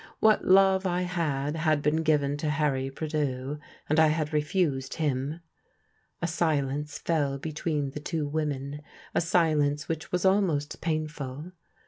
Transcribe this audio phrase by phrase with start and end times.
[0.19, 5.41] What love I had had been given to Harry Prideaux, and I had refused him."
[6.23, 8.81] A silence fell between the two women,
[9.13, 11.51] a silence which was almost painful.